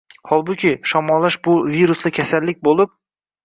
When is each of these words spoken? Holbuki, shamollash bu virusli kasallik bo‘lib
Holbuki, 0.29 0.71
shamollash 0.93 1.39
bu 1.49 1.59
virusli 1.77 2.13
kasallik 2.21 2.69
bo‘lib 2.69 3.01